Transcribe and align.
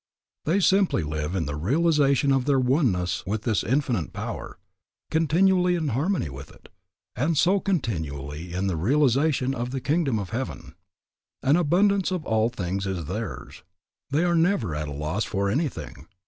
They 0.45 0.59
simply 0.59 1.03
live 1.03 1.35
in 1.35 1.45
the 1.45 1.55
realization 1.55 2.31
of 2.31 2.45
their 2.45 2.59
oneness 2.59 3.23
with 3.27 3.43
this 3.43 3.63
Infinite 3.63 4.13
Power, 4.13 4.57
continually 5.11 5.75
in 5.75 5.89
harmony 5.89 6.27
with 6.27 6.49
it, 6.51 6.69
and 7.15 7.37
so 7.37 7.59
continually 7.59 8.51
in 8.51 8.65
the 8.65 8.77
realization 8.77 9.53
of 9.53 9.69
the 9.69 9.79
kingdom 9.79 10.17
of 10.17 10.31
heaven. 10.31 10.73
An 11.43 11.55
abundance 11.55 12.09
of 12.09 12.25
all 12.25 12.49
things 12.49 12.87
is 12.87 13.05
theirs. 13.05 13.61
They 14.09 14.23
are 14.23 14.33
never 14.33 14.73
at 14.73 14.87
a 14.89 14.91
loss 14.91 15.23
for 15.23 15.51
anything. 15.51 16.07